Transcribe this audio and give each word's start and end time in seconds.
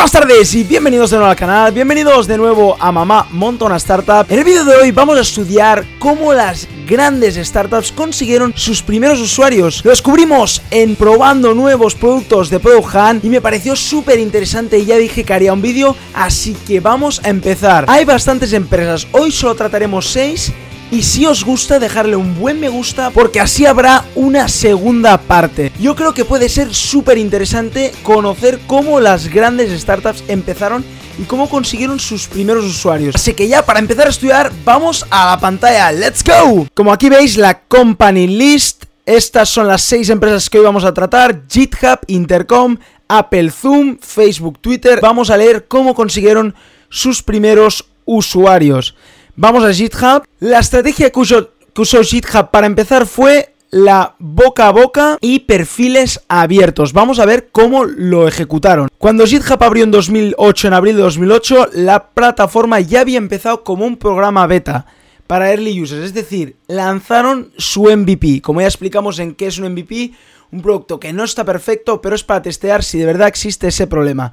buenas 0.00 0.12
tardes 0.12 0.54
y 0.54 0.64
bienvenidos 0.64 1.10
de 1.10 1.18
nuevo 1.18 1.30
al 1.30 1.36
canal, 1.36 1.72
bienvenidos 1.72 2.26
de 2.26 2.38
nuevo 2.38 2.74
a 2.80 2.90
Mamá 2.90 3.26
Montona 3.32 3.76
Startup. 3.76 4.24
En 4.30 4.38
el 4.38 4.46
vídeo 4.46 4.64
de 4.64 4.74
hoy 4.74 4.92
vamos 4.92 5.18
a 5.18 5.20
estudiar 5.20 5.84
cómo 5.98 6.32
las 6.32 6.66
grandes 6.88 7.34
startups 7.34 7.92
consiguieron 7.92 8.54
sus 8.56 8.82
primeros 8.82 9.20
usuarios. 9.20 9.84
Lo 9.84 9.90
descubrimos 9.90 10.62
en 10.70 10.96
probando 10.96 11.52
nuevos 11.52 11.94
productos 11.94 12.48
de 12.48 12.60
Product 12.60 13.22
y 13.22 13.28
me 13.28 13.42
pareció 13.42 13.76
súper 13.76 14.18
interesante 14.18 14.78
y 14.78 14.86
ya 14.86 14.96
dije 14.96 15.22
que 15.22 15.34
haría 15.34 15.52
un 15.52 15.60
vídeo, 15.60 15.94
así 16.14 16.56
que 16.66 16.80
vamos 16.80 17.20
a 17.22 17.28
empezar. 17.28 17.84
Hay 17.86 18.06
bastantes 18.06 18.54
empresas, 18.54 19.06
hoy 19.12 19.30
solo 19.30 19.54
trataremos 19.54 20.08
6 20.08 20.50
y 20.90 21.02
si 21.02 21.26
os 21.26 21.44
gusta 21.44 21.78
dejarle 21.78 22.16
un 22.16 22.38
buen 22.38 22.58
me 22.58 22.68
gusta 22.68 23.10
porque 23.10 23.40
así 23.40 23.66
habrá 23.66 24.04
una 24.14 24.48
segunda 24.48 25.18
parte. 25.18 25.72
Yo 25.80 25.94
creo 25.94 26.14
que 26.14 26.24
puede 26.24 26.48
ser 26.48 26.74
súper 26.74 27.18
interesante 27.18 27.92
conocer 28.02 28.58
cómo 28.66 29.00
las 29.00 29.28
grandes 29.28 29.78
startups 29.80 30.24
empezaron 30.28 30.84
y 31.18 31.24
cómo 31.24 31.48
consiguieron 31.48 32.00
sus 32.00 32.26
primeros 32.26 32.64
usuarios. 32.64 33.14
Así 33.14 33.34
que 33.34 33.48
ya 33.48 33.64
para 33.64 33.78
empezar 33.78 34.06
a 34.06 34.10
estudiar 34.10 34.52
vamos 34.64 35.06
a 35.10 35.30
la 35.30 35.40
pantalla, 35.40 35.92
¡let's 35.92 36.24
go! 36.24 36.66
Como 36.74 36.92
aquí 36.92 37.08
veis 37.08 37.36
la 37.36 37.60
company 37.62 38.26
list, 38.26 38.84
estas 39.06 39.48
son 39.48 39.66
las 39.66 39.82
6 39.82 40.10
empresas 40.10 40.48
que 40.50 40.58
hoy 40.58 40.64
vamos 40.64 40.84
a 40.84 40.94
tratar, 40.94 41.42
GitHub, 41.48 42.00
Intercom, 42.06 42.76
Apple 43.08 43.50
Zoom, 43.50 43.98
Facebook, 43.98 44.60
Twitter. 44.60 45.00
Vamos 45.00 45.30
a 45.30 45.36
leer 45.36 45.66
cómo 45.66 45.94
consiguieron 45.94 46.54
sus 46.88 47.22
primeros 47.22 47.86
usuarios. 48.04 48.94
Vamos 49.36 49.64
a 49.64 49.72
GitHub. 49.72 50.24
La 50.40 50.58
estrategia 50.58 51.10
que 51.10 51.20
usó, 51.20 52.02
GitHub 52.02 52.50
para 52.50 52.66
empezar 52.66 53.06
fue 53.06 53.54
la 53.70 54.16
boca 54.18 54.66
a 54.66 54.72
boca 54.72 55.18
y 55.20 55.40
perfiles 55.40 56.20
abiertos. 56.28 56.92
Vamos 56.92 57.18
a 57.20 57.26
ver 57.26 57.50
cómo 57.52 57.84
lo 57.84 58.26
ejecutaron. 58.26 58.88
Cuando 58.98 59.26
GitHub 59.26 59.62
abrió 59.62 59.84
en 59.84 59.92
2008, 59.92 60.68
en 60.68 60.74
abril 60.74 60.96
de 60.96 61.02
2008, 61.02 61.70
la 61.74 62.08
plataforma 62.08 62.80
ya 62.80 63.00
había 63.00 63.18
empezado 63.18 63.62
como 63.62 63.86
un 63.86 63.96
programa 63.96 64.46
beta 64.46 64.86
para 65.26 65.52
early 65.52 65.80
users, 65.80 66.06
es 66.06 66.14
decir, 66.14 66.56
lanzaron 66.66 67.52
su 67.56 67.84
MVP. 67.84 68.42
Como 68.42 68.60
ya 68.60 68.66
explicamos 68.66 69.20
en 69.20 69.36
qué 69.36 69.46
es 69.46 69.58
un 69.58 69.72
MVP, 69.72 70.12
un 70.50 70.60
producto 70.60 70.98
que 70.98 71.12
no 71.12 71.22
está 71.22 71.44
perfecto, 71.44 72.00
pero 72.00 72.16
es 72.16 72.24
para 72.24 72.42
testear 72.42 72.82
si 72.82 72.98
de 72.98 73.06
verdad 73.06 73.28
existe 73.28 73.68
ese 73.68 73.86
problema. 73.86 74.32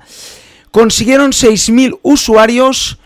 Consiguieron 0.72 1.32
6.000 1.32 2.00
usuarios 2.02 2.98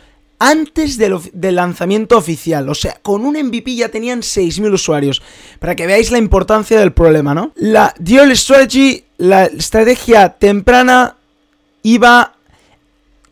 antes 0.41 0.97
del 0.97 1.55
lanzamiento 1.55 2.17
oficial. 2.17 2.67
O 2.67 2.73
sea, 2.73 2.97
con 3.03 3.25
un 3.25 3.35
MVP 3.35 3.75
ya 3.75 3.89
tenían 3.89 4.21
6.000 4.21 4.73
usuarios. 4.73 5.21
Para 5.59 5.75
que 5.75 5.85
veáis 5.85 6.09
la 6.09 6.17
importancia 6.17 6.79
del 6.79 6.93
problema, 6.93 7.35
¿no? 7.35 7.51
La 7.55 7.93
Dual 7.99 8.35
Strategy, 8.35 9.05
la 9.17 9.45
estrategia 9.45 10.29
temprana, 10.29 11.15
iba... 11.83 12.33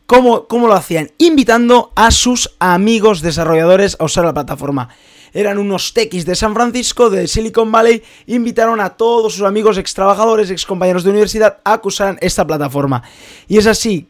¿Cómo, 0.05 0.45
¿Cómo 0.45 0.67
lo 0.67 0.73
hacían? 0.73 1.11
Invitando 1.19 1.91
a 1.95 2.09
sus 2.09 2.55
amigos 2.59 3.21
desarrolladores 3.21 3.95
a 3.99 4.05
usar 4.05 4.25
la 4.25 4.33
plataforma 4.33 4.89
eran 5.31 5.59
unos 5.59 5.93
techis 5.93 6.25
de 6.25 6.33
San 6.33 6.55
Francisco, 6.55 7.11
de 7.11 7.27
Silicon 7.27 7.71
Valley, 7.71 8.01
invitaron 8.25 8.81
a 8.81 8.89
todos 8.89 9.35
sus 9.35 9.45
amigos 9.45 9.77
ex 9.77 9.93
trabajadores, 9.93 10.49
ex 10.49 10.65
compañeros 10.65 11.03
de 11.03 11.11
universidad 11.11 11.59
a 11.63 11.79
que 11.79 11.87
usaran 11.87 12.17
esta 12.19 12.47
plataforma. 12.47 13.03
Y 13.47 13.59
es 13.59 13.67
así 13.67 14.07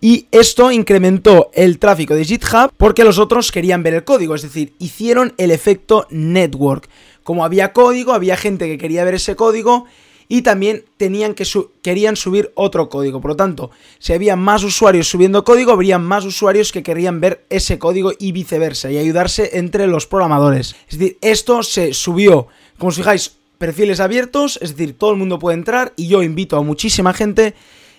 y 0.00 0.26
esto 0.30 0.70
incrementó 0.70 1.50
el 1.54 1.78
tráfico 1.78 2.14
de 2.14 2.24
GitHub 2.24 2.72
porque 2.76 3.04
los 3.04 3.18
otros 3.18 3.50
querían 3.50 3.82
ver 3.82 3.94
el 3.94 4.04
código, 4.04 4.34
es 4.34 4.42
decir, 4.42 4.74
hicieron 4.78 5.34
el 5.38 5.50
efecto 5.50 6.06
network. 6.10 6.88
Como 7.24 7.44
había 7.44 7.72
código, 7.72 8.12
había 8.12 8.36
gente 8.36 8.66
que 8.66 8.78
quería 8.78 9.04
ver 9.04 9.14
ese 9.14 9.36
código 9.36 9.86
y 10.28 10.42
también 10.42 10.84
tenían 10.98 11.34
que 11.34 11.44
querían 11.82 12.14
subir 12.14 12.52
otro 12.54 12.88
código. 12.88 13.20
Por 13.20 13.32
lo 13.32 13.36
tanto, 13.36 13.70
si 13.98 14.12
había 14.12 14.36
más 14.36 14.62
usuarios 14.62 15.08
subiendo 15.08 15.42
código, 15.42 15.72
habría 15.72 15.98
más 15.98 16.24
usuarios 16.24 16.70
que 16.70 16.82
querían 16.82 17.20
ver 17.20 17.44
ese 17.50 17.78
código 17.78 18.12
y 18.18 18.32
viceversa, 18.32 18.90
y 18.90 18.98
ayudarse 18.98 19.58
entre 19.58 19.86
los 19.86 20.06
programadores. 20.06 20.76
Es 20.88 20.98
decir, 20.98 21.18
esto 21.22 21.62
se 21.62 21.94
subió, 21.94 22.46
como 22.78 22.90
os 22.90 22.96
fijáis, 22.96 23.32
perfiles 23.56 24.00
abiertos, 24.00 24.58
es 24.62 24.76
decir, 24.76 24.96
todo 24.96 25.10
el 25.10 25.16
mundo 25.16 25.38
puede 25.38 25.56
entrar 25.56 25.92
y 25.96 26.06
yo 26.06 26.22
invito 26.22 26.56
a 26.56 26.62
muchísima 26.62 27.12
gente 27.12 27.54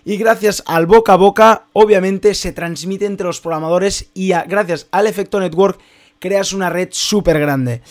y 0.06 0.18
gracias 0.18 0.64
al 0.66 0.86
boca 0.86 1.14
a 1.14 1.18
boca 1.18 1.66
obviamente 1.74 2.34
se 2.34 2.52
transmite 2.52 3.06
entre 3.06 3.28
los 3.28 3.42
programadores 3.42 4.10
y 4.14 4.30
gracias 4.48 4.88
al 4.92 5.08
efecto 5.08 5.40
network 5.40 5.80
creas 6.20 6.54
una 6.54 6.70
red 6.70 6.90
súper 6.92 7.40
grande. 7.40 7.82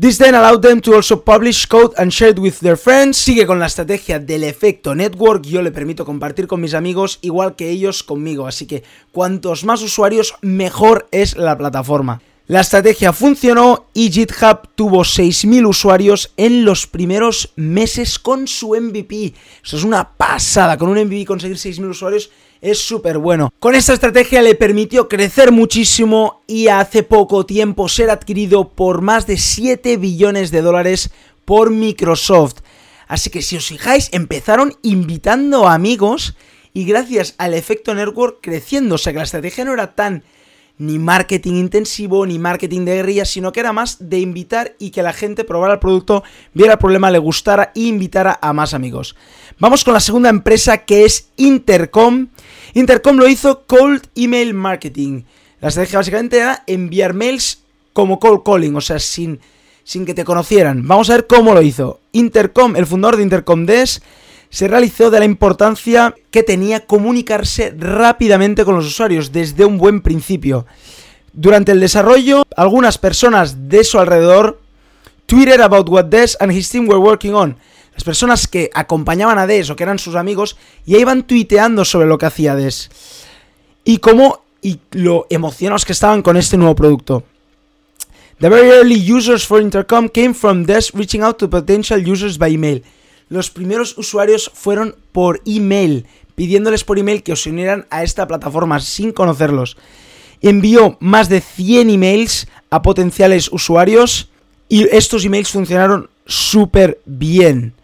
This 0.00 0.16
then 0.16 0.36
allowed 0.36 0.60
them 0.60 0.80
to 0.82 0.94
also 0.94 1.24
publish 1.24 1.66
code 1.66 1.92
and 1.96 2.12
share 2.12 2.30
it 2.30 2.38
with 2.38 2.60
their 2.60 2.76
friends. 2.76 3.16
Sigue 3.16 3.48
con 3.48 3.58
la 3.58 3.66
estrategia 3.66 4.20
del 4.20 4.44
efecto 4.44 4.94
network. 4.94 5.42
Yo 5.42 5.60
le 5.60 5.72
permito 5.72 6.04
compartir 6.04 6.46
con 6.46 6.60
mis 6.60 6.74
amigos 6.74 7.18
igual 7.20 7.56
que 7.56 7.68
ellos 7.68 8.04
conmigo. 8.04 8.46
Así 8.46 8.68
que 8.68 8.84
cuantos 9.10 9.64
más 9.64 9.82
usuarios, 9.82 10.34
mejor 10.40 11.08
es 11.10 11.36
la 11.36 11.58
plataforma. 11.58 12.22
La 12.48 12.62
estrategia 12.62 13.12
funcionó 13.12 13.90
y 13.92 14.10
GitHub 14.10 14.70
tuvo 14.74 15.00
6.000 15.02 15.68
usuarios 15.68 16.32
en 16.38 16.64
los 16.64 16.86
primeros 16.86 17.52
meses 17.56 18.18
con 18.18 18.48
su 18.48 18.68
MVP. 18.68 19.34
Eso 19.62 19.76
es 19.76 19.84
una 19.84 20.16
pasada, 20.16 20.78
con 20.78 20.88
un 20.88 20.96
MVP 20.96 21.26
conseguir 21.26 21.58
6.000 21.58 21.90
usuarios 21.90 22.30
es 22.62 22.78
súper 22.78 23.18
bueno. 23.18 23.52
Con 23.58 23.74
esta 23.74 23.92
estrategia 23.92 24.40
le 24.40 24.54
permitió 24.54 25.10
crecer 25.10 25.52
muchísimo 25.52 26.40
y 26.46 26.68
hace 26.68 27.02
poco 27.02 27.44
tiempo 27.44 27.86
ser 27.86 28.08
adquirido 28.08 28.70
por 28.70 29.02
más 29.02 29.26
de 29.26 29.36
7 29.36 29.98
billones 29.98 30.50
de 30.50 30.62
dólares 30.62 31.10
por 31.44 31.68
Microsoft. 31.68 32.60
Así 33.08 33.28
que 33.28 33.42
si 33.42 33.58
os 33.58 33.66
fijáis, 33.66 34.08
empezaron 34.12 34.72
invitando 34.80 35.68
amigos 35.68 36.34
y 36.72 36.86
gracias 36.86 37.34
al 37.36 37.52
efecto 37.52 37.94
network 37.94 38.38
creciendo. 38.40 38.94
O 38.94 38.98
sea 38.98 39.12
que 39.12 39.18
la 39.18 39.24
estrategia 39.24 39.66
no 39.66 39.74
era 39.74 39.94
tan 39.94 40.24
ni 40.78 40.98
marketing 40.98 41.54
intensivo, 41.54 42.24
ni 42.24 42.38
marketing 42.38 42.84
de 42.84 42.94
guerrilla, 42.94 43.24
sino 43.24 43.52
que 43.52 43.60
era 43.60 43.72
más 43.72 43.96
de 44.00 44.20
invitar 44.20 44.74
y 44.78 44.90
que 44.90 45.02
la 45.02 45.12
gente 45.12 45.44
probara 45.44 45.74
el 45.74 45.80
producto, 45.80 46.22
viera 46.54 46.74
el 46.74 46.78
problema, 46.78 47.10
le 47.10 47.18
gustara 47.18 47.72
e 47.74 47.80
invitara 47.80 48.38
a 48.40 48.52
más 48.52 48.74
amigos. 48.74 49.16
Vamos 49.58 49.84
con 49.84 49.94
la 49.94 50.00
segunda 50.00 50.28
empresa 50.28 50.78
que 50.78 51.04
es 51.04 51.28
Intercom. 51.36 52.28
Intercom 52.74 53.16
lo 53.16 53.28
hizo 53.28 53.66
Cold 53.66 54.06
Email 54.14 54.54
Marketing. 54.54 55.22
La 55.60 55.68
estrategia 55.68 55.98
básicamente 55.98 56.38
era 56.38 56.62
enviar 56.66 57.14
mails 57.14 57.64
como 57.92 58.20
cold 58.20 58.42
calling, 58.44 58.76
o 58.76 58.80
sea, 58.80 59.00
sin, 59.00 59.40
sin 59.82 60.06
que 60.06 60.14
te 60.14 60.24
conocieran. 60.24 60.86
Vamos 60.86 61.10
a 61.10 61.14
ver 61.14 61.26
cómo 61.26 61.54
lo 61.54 61.62
hizo. 61.62 61.98
Intercom, 62.12 62.76
el 62.76 62.86
fundador 62.86 63.16
de 63.16 63.24
Intercom 63.24 63.66
Des, 63.66 64.00
se 64.50 64.68
realizó 64.68 65.10
de 65.10 65.18
la 65.18 65.24
importancia 65.24 66.14
que 66.30 66.42
tenía 66.42 66.86
comunicarse 66.86 67.74
rápidamente 67.76 68.64
con 68.64 68.74
los 68.74 68.86
usuarios 68.86 69.32
desde 69.32 69.64
un 69.64 69.78
buen 69.78 70.00
principio. 70.00 70.66
Durante 71.32 71.72
el 71.72 71.80
desarrollo, 71.80 72.44
algunas 72.56 72.98
personas 72.98 73.68
de 73.68 73.84
su 73.84 73.98
alrededor 73.98 74.60
tweeted 75.26 75.60
about 75.60 75.88
what 75.88 76.06
Des 76.06 76.36
and 76.40 76.52
his 76.52 76.68
team 76.68 76.88
were 76.88 76.98
working 76.98 77.34
on. 77.34 77.58
Las 77.92 78.04
personas 78.04 78.48
que 78.48 78.70
acompañaban 78.74 79.38
a 79.38 79.46
Des 79.46 79.68
o 79.70 79.76
que 79.76 79.82
eran 79.82 79.98
sus 79.98 80.14
amigos 80.14 80.56
ya 80.86 80.98
iban 80.98 81.24
tuiteando 81.24 81.84
sobre 81.84 82.06
lo 82.06 82.16
que 82.16 82.26
hacía 82.26 82.54
Des. 82.54 82.90
Y 83.84 83.98
cómo 83.98 84.42
y 84.62 84.80
lo 84.92 85.26
emocionados 85.30 85.84
que 85.84 85.92
estaban 85.92 86.22
con 86.22 86.36
este 86.36 86.56
nuevo 86.56 86.74
producto. 86.74 87.24
The 88.40 88.48
very 88.48 88.70
early 88.70 89.12
users 89.12 89.44
for 89.44 89.60
Intercom 89.60 90.08
came 90.08 90.32
from 90.32 90.64
Des 90.64 90.92
reaching 90.94 91.22
out 91.22 91.38
to 91.38 91.50
potential 91.50 92.00
users 92.00 92.38
by 92.38 92.48
email 92.52 92.82
los 93.28 93.50
primeros 93.50 93.96
usuarios 93.98 94.50
fueron 94.54 94.96
por 95.12 95.40
email, 95.44 96.06
pidiéndoles 96.34 96.84
por 96.84 96.98
email 96.98 97.22
que 97.22 97.32
os 97.32 97.46
unieran 97.46 97.86
a 97.90 98.02
esta 98.02 98.26
plataforma 98.26 98.80
sin 98.80 99.12
conocerlos. 99.12 99.76
Envió 100.40 100.96
más 101.00 101.28
de 101.28 101.40
100 101.40 101.90
emails 101.90 102.48
a 102.70 102.82
potenciales 102.82 103.50
usuarios 103.50 104.30
y 104.68 104.84
estos 104.94 105.24
emails 105.24 105.50
funcionaron 105.50 106.10
súper 106.26 107.00
bien. 107.04 107.74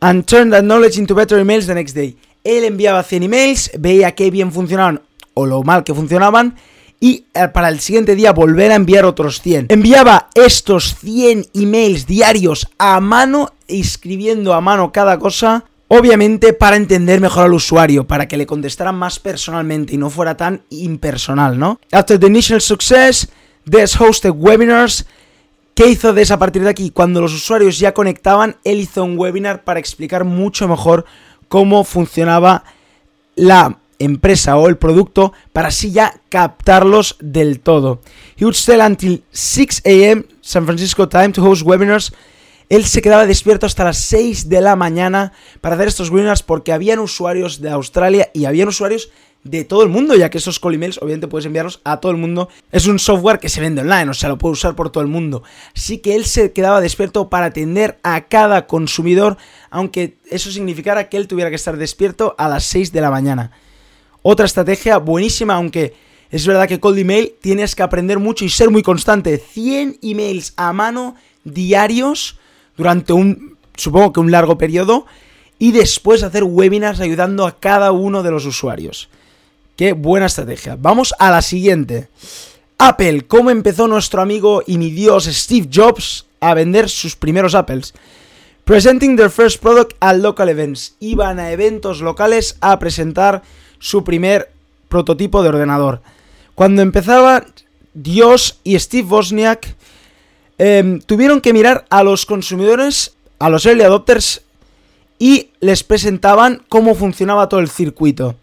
And 0.00 0.24
turned 0.24 0.52
that 0.52 0.62
knowledge 0.62 0.98
into 0.98 1.14
better 1.14 1.38
emails 1.38 1.66
the 1.66 1.74
next 1.74 1.94
day. 1.94 2.16
Él 2.44 2.64
enviaba 2.64 3.02
100 3.02 3.22
emails, 3.22 3.70
veía 3.78 4.14
qué 4.14 4.30
bien 4.30 4.52
funcionaban 4.52 5.02
o 5.34 5.46
lo 5.46 5.62
mal 5.62 5.84
que 5.84 5.94
funcionaban 5.94 6.56
y 7.02 7.26
eh, 7.34 7.48
para 7.48 7.68
el 7.68 7.80
siguiente 7.80 8.14
día 8.14 8.32
volver 8.32 8.70
a 8.70 8.76
enviar 8.76 9.04
otros 9.04 9.42
100. 9.42 9.66
Enviaba 9.70 10.28
estos 10.36 10.94
100 11.00 11.48
emails 11.52 12.06
diarios 12.06 12.68
a 12.78 13.00
mano, 13.00 13.50
escribiendo 13.66 14.54
a 14.54 14.60
mano 14.60 14.92
cada 14.92 15.18
cosa, 15.18 15.64
obviamente 15.88 16.52
para 16.52 16.76
entender 16.76 17.20
mejor 17.20 17.46
al 17.46 17.54
usuario, 17.54 18.06
para 18.06 18.28
que 18.28 18.36
le 18.36 18.46
contestaran 18.46 18.94
más 18.94 19.18
personalmente 19.18 19.96
y 19.96 19.98
no 19.98 20.10
fuera 20.10 20.36
tan 20.36 20.62
impersonal, 20.70 21.58
¿no? 21.58 21.80
After 21.90 22.20
the 22.20 22.28
initial 22.28 22.60
success, 22.60 23.28
Des 23.64 24.00
hosted 24.00 24.30
webinars. 24.30 25.04
¿Qué 25.74 25.88
hizo 25.88 26.12
Des 26.12 26.30
a 26.30 26.38
partir 26.38 26.62
de 26.62 26.70
aquí? 26.70 26.90
Cuando 26.90 27.20
los 27.20 27.34
usuarios 27.34 27.80
ya 27.80 27.94
conectaban, 27.94 28.58
él 28.62 28.78
hizo 28.78 29.02
un 29.02 29.18
webinar 29.18 29.64
para 29.64 29.80
explicar 29.80 30.22
mucho 30.22 30.68
mejor 30.68 31.04
cómo 31.48 31.82
funcionaba 31.82 32.62
la 33.34 33.78
empresa 34.04 34.56
o 34.56 34.68
el 34.68 34.76
producto 34.76 35.32
para 35.52 35.68
así 35.68 35.92
ya 35.92 36.20
captarlos 36.28 37.16
del 37.20 37.60
todo. 37.60 38.00
Would 38.40 38.54
stay 38.54 38.80
until 38.80 39.22
6 39.30 39.82
a.m. 39.84 40.24
San 40.40 40.66
Francisco 40.66 41.08
time 41.08 41.30
to 41.30 41.42
host 41.42 41.62
webinars 41.64 42.12
él 42.72 42.86
se 42.86 43.02
quedaba 43.02 43.26
despierto 43.26 43.66
hasta 43.66 43.84
las 43.84 43.98
6 43.98 44.48
de 44.48 44.62
la 44.62 44.76
mañana 44.76 45.34
para 45.60 45.74
hacer 45.74 45.88
estos 45.88 46.08
webinars 46.08 46.42
porque 46.42 46.72
habían 46.72 47.00
usuarios 47.00 47.60
de 47.60 47.68
Australia 47.68 48.30
y 48.32 48.46
habían 48.46 48.68
usuarios 48.68 49.10
de 49.44 49.64
todo 49.64 49.82
el 49.82 49.90
mundo, 49.90 50.14
ya 50.14 50.30
que 50.30 50.38
esos 50.38 50.58
call 50.58 50.76
emails 50.76 50.96
obviamente 51.02 51.28
puedes 51.28 51.44
enviarlos 51.44 51.82
a 51.84 52.00
todo 52.00 52.12
el 52.12 52.18
mundo. 52.18 52.48
Es 52.70 52.86
un 52.86 52.98
software 52.98 53.40
que 53.40 53.50
se 53.50 53.60
vende 53.60 53.82
online, 53.82 54.08
o 54.08 54.14
sea, 54.14 54.30
lo 54.30 54.38
puede 54.38 54.52
usar 54.52 54.74
por 54.74 54.88
todo 54.88 55.02
el 55.02 55.10
mundo. 55.10 55.42
Así 55.76 55.98
que 55.98 56.14
él 56.14 56.24
se 56.24 56.52
quedaba 56.52 56.80
despierto 56.80 57.28
para 57.28 57.46
atender 57.46 57.98
a 58.02 58.22
cada 58.22 58.66
consumidor, 58.66 59.36
aunque 59.68 60.16
eso 60.30 60.50
significara 60.50 61.10
que 61.10 61.18
él 61.18 61.28
tuviera 61.28 61.50
que 61.50 61.56
estar 61.56 61.76
despierto 61.76 62.34
a 62.38 62.48
las 62.48 62.64
6 62.64 62.90
de 62.92 63.00
la 63.02 63.10
mañana. 63.10 63.50
Otra 64.22 64.46
estrategia 64.46 64.98
buenísima, 64.98 65.54
aunque 65.54 65.94
es 66.30 66.46
verdad 66.46 66.68
que 66.68 66.80
cold 66.80 66.98
email 66.98 67.34
tienes 67.40 67.74
que 67.74 67.82
aprender 67.82 68.18
mucho 68.18 68.44
y 68.44 68.48
ser 68.48 68.70
muy 68.70 68.82
constante. 68.82 69.38
100 69.38 69.98
emails 70.02 70.54
a 70.56 70.72
mano 70.72 71.16
diarios 71.44 72.38
durante 72.76 73.12
un, 73.12 73.58
supongo 73.76 74.12
que 74.12 74.20
un 74.20 74.30
largo 74.30 74.56
periodo, 74.56 75.06
y 75.58 75.72
después 75.72 76.22
hacer 76.22 76.44
webinars 76.44 77.00
ayudando 77.00 77.46
a 77.46 77.58
cada 77.58 77.92
uno 77.92 78.22
de 78.22 78.30
los 78.30 78.46
usuarios. 78.46 79.08
Qué 79.76 79.92
buena 79.92 80.26
estrategia. 80.26 80.76
Vamos 80.78 81.14
a 81.18 81.30
la 81.30 81.42
siguiente. 81.42 82.08
Apple, 82.78 83.26
¿cómo 83.26 83.50
empezó 83.50 83.86
nuestro 83.86 84.22
amigo 84.22 84.62
y 84.66 84.78
mi 84.78 84.90
dios 84.90 85.26
Steve 85.26 85.68
Jobs 85.72 86.26
a 86.40 86.54
vender 86.54 86.88
sus 86.88 87.14
primeros 87.14 87.54
Apples? 87.54 87.94
Presenting 88.64 89.16
their 89.16 89.30
first 89.30 89.60
product 89.60 89.94
at 90.00 90.16
local 90.16 90.48
events. 90.48 90.96
Iban 90.98 91.38
a 91.38 91.52
eventos 91.52 92.00
locales 92.00 92.56
a 92.60 92.78
presentar 92.78 93.42
su 93.82 94.04
primer 94.04 94.52
prototipo 94.88 95.42
de 95.42 95.48
ordenador. 95.48 96.02
Cuando 96.54 96.82
empezaba, 96.82 97.44
Dios 97.94 98.60
y 98.62 98.78
Steve 98.78 99.08
Wozniak 99.08 99.74
em, 100.56 101.00
tuvieron 101.00 101.40
que 101.40 101.52
mirar 101.52 101.84
a 101.90 102.04
los 102.04 102.24
consumidores, 102.24 103.14
a 103.40 103.50
los 103.50 103.66
early 103.66 103.82
adopters, 103.82 104.42
y 105.18 105.50
les 105.60 105.82
presentaban 105.82 106.62
cómo 106.68 106.94
funcionaba 106.94 107.48
todo 107.48 107.58
el 107.60 107.68
circuito. 107.68 108.36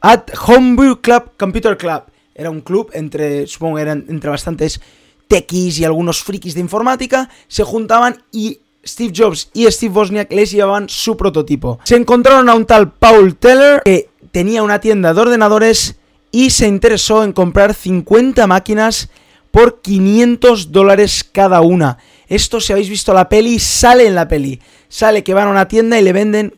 At 0.00 0.30
Homebrew 0.46 1.00
Club 1.02 1.32
Computer 1.36 1.76
Club. 1.76 2.04
Era 2.34 2.50
un 2.50 2.62
club 2.62 2.90
entre, 2.94 3.46
supongo, 3.46 3.78
eran 3.78 4.06
entre 4.08 4.30
bastantes 4.30 4.80
techies 5.26 5.78
y 5.78 5.84
algunos 5.84 6.22
frikis 6.22 6.54
de 6.54 6.60
informática. 6.60 7.28
Se 7.46 7.62
juntaban 7.62 8.22
y 8.32 8.60
Steve 8.86 9.12
Jobs 9.14 9.50
y 9.52 9.70
Steve 9.70 9.92
Wozniak 9.94 10.32
les 10.32 10.50
llevaban 10.50 10.88
su 10.88 11.16
prototipo. 11.16 11.78
Se 11.84 11.96
encontraron 11.96 12.48
a 12.48 12.54
un 12.54 12.64
tal 12.64 12.92
Paul 12.92 13.36
Teller 13.36 13.82
que 13.84 14.08
tenía 14.38 14.62
una 14.62 14.78
tienda 14.78 15.12
de 15.12 15.20
ordenadores 15.20 15.96
y 16.30 16.50
se 16.50 16.68
interesó 16.68 17.24
en 17.24 17.32
comprar 17.32 17.74
50 17.74 18.46
máquinas 18.46 19.08
por 19.50 19.80
500 19.80 20.70
dólares 20.70 21.28
cada 21.32 21.60
una. 21.60 21.98
Esto, 22.28 22.60
si 22.60 22.72
habéis 22.72 22.88
visto 22.88 23.12
la 23.12 23.28
peli, 23.28 23.58
sale 23.58 24.06
en 24.06 24.14
la 24.14 24.28
peli. 24.28 24.60
Sale 24.88 25.24
que 25.24 25.34
van 25.34 25.48
a 25.48 25.50
una 25.50 25.66
tienda 25.66 25.98
y 25.98 26.04
le 26.04 26.12
venden 26.12 26.54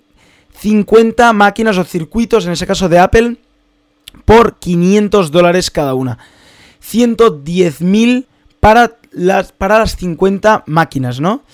50 0.58 1.32
máquinas 1.32 1.78
o 1.78 1.84
circuitos, 1.84 2.44
en 2.44 2.52
ese 2.52 2.66
caso 2.66 2.90
de 2.90 2.98
Apple, 2.98 3.38
por 4.26 4.58
500 4.58 5.30
dólares 5.30 5.70
cada 5.70 5.94
una. 5.94 6.18
110.000 6.84 8.26
para 8.60 8.98
las, 9.10 9.52
para 9.52 9.78
las 9.78 9.96
50 9.96 10.64
máquinas, 10.66 11.18
¿no? 11.18 11.44